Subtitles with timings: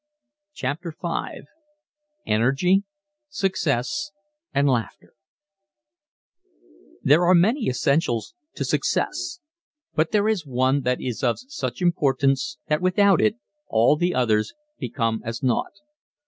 [0.55, 1.41] CHAPTER V
[2.25, 2.85] ENERGY,
[3.29, 4.09] SUCCESS
[4.51, 5.13] AND LAUGHTER
[7.03, 9.41] There are many essentials to success,
[9.93, 13.35] but there is one that is of such importance that without it
[13.67, 15.73] all the others become as naught.